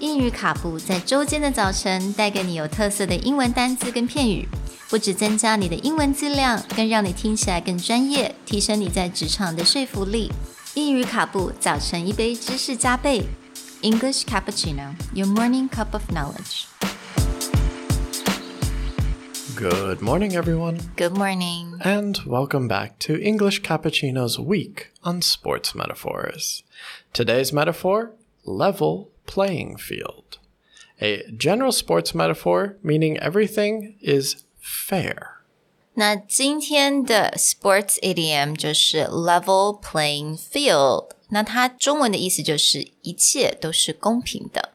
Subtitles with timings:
[0.00, 4.46] 英语卡布在周间的早晨带给你有特色的英文单词跟片语，
[4.90, 10.30] 不只增加你的英文质量，更让你听起来更专业，提升你在职场的说服力。
[10.74, 13.22] 英语卡布早晨一杯知识加倍，
[13.80, 16.66] English cappuccino, your morning cup of knowledge.
[19.58, 21.78] Good morning, everyone, Good morning.
[21.80, 26.62] and welcome back to English Cappuccino's week on sports metaphors.
[27.14, 28.10] Today's metaphor
[28.44, 30.38] level playing field.
[31.00, 35.36] A general sports metaphor meaning everything is fair.
[35.94, 41.10] 那今天的 sports idiom 就是 level playing field。
[41.30, 44.74] 那它中文的意思就是一切都是公平的。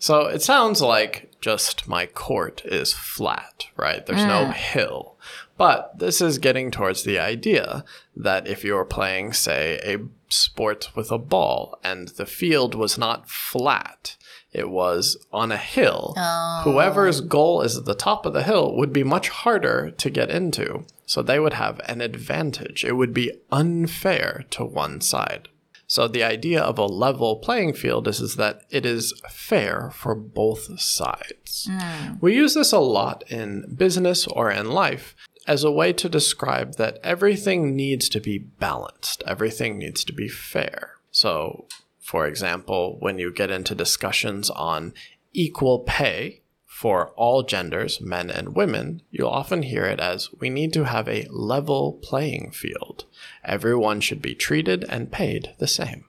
[0.00, 4.04] So it sounds like just my court is flat, right?
[4.04, 4.54] There's no mm.
[4.54, 5.18] hill.
[5.58, 7.84] But this is getting towards the idea
[8.16, 9.98] that if you're playing, say, a
[10.32, 14.16] sport with a ball and the field was not flat,
[14.52, 16.62] it was on a hill, oh.
[16.64, 20.30] whoever's goal is at the top of the hill would be much harder to get
[20.30, 20.86] into.
[21.04, 22.84] So they would have an advantage.
[22.84, 25.48] It would be unfair to one side.
[25.90, 30.14] So the idea of a level playing field is, is that it is fair for
[30.14, 31.68] both sides.
[31.68, 32.12] Hmm.
[32.20, 35.16] We use this a lot in business or in life
[35.48, 40.28] as a way to describe that everything needs to be balanced, everything needs to be
[40.28, 40.92] fair.
[41.10, 41.66] So,
[41.98, 44.94] for example, when you get into discussions on
[45.32, 50.73] equal pay for all genders, men and women, you'll often hear it as we need
[50.73, 53.05] to have a level playing field.
[53.43, 56.03] Everyone should be treated and paid the same.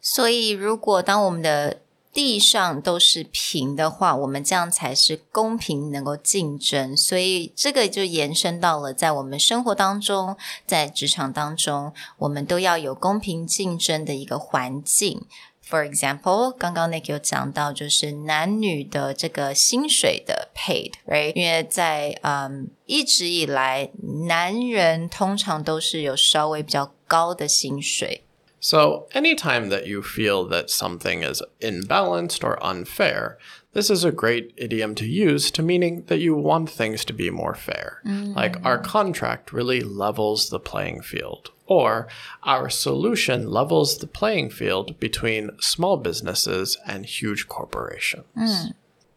[0.00, 1.80] 所以，如果当我们的
[2.12, 6.94] 地上都是平的话，我们这样才是公平，能够竞争。
[6.94, 15.22] 所以，这个就延伸到了在我们生活当中，在职场当中，我们都要有公平竞争的一个环境。
[15.69, 21.33] For example，刚刚那个有讲到，就是男女的这个薪水的 paid，right？
[21.35, 23.89] 因为在嗯一直以来，
[24.27, 28.23] 男人通常都是有稍微比较高的薪水。
[28.59, 33.37] So, anytime that you feel that something is imbalanced or unfair,
[33.73, 37.29] this is a great idiom to use to meaning that you want things to be
[37.29, 38.01] more fair.
[38.05, 38.35] Mm.
[38.35, 42.07] Like, our contract really levels the playing field, or
[42.43, 48.25] our solution levels the playing field between small businesses and huge corporations.
[48.35, 48.73] Mm.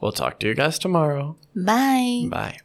[0.00, 1.36] We'll talk to you guys tomorrow.
[1.56, 2.26] Bye.
[2.28, 2.58] Bye.